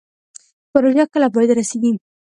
پروژه 0.71 1.03
کله 1.13 1.27
پای 1.33 1.45
ته 1.49 1.53
رسیږي؟ 1.59 1.91